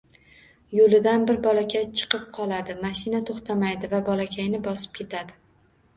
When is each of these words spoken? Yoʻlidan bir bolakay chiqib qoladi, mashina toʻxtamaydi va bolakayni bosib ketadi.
Yoʻlidan 0.75 1.25
bir 1.31 1.37
bolakay 1.43 1.85
chiqib 2.01 2.25
qoladi, 2.37 2.77
mashina 2.87 3.23
toʻxtamaydi 3.31 3.93
va 3.95 4.01
bolakayni 4.11 4.67
bosib 4.69 4.97
ketadi. 5.01 5.39